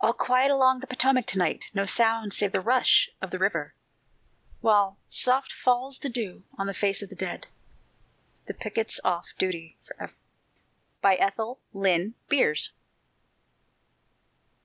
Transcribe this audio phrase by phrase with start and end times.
[0.00, 3.76] All quiet along the Potomac to night No sound save the rush of the river,
[4.60, 7.46] While soft falls the dew on the face of the dead
[8.46, 10.16] The picket's off duty forever!
[11.04, 12.72] ETHEL LYNN BEERS.